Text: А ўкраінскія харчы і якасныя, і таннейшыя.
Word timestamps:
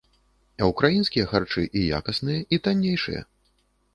А 0.61 0.67
ўкраінскія 0.71 1.25
харчы 1.33 1.65
і 1.81 1.85
якасныя, 1.99 2.39
і 2.57 2.61
таннейшыя. 2.69 3.21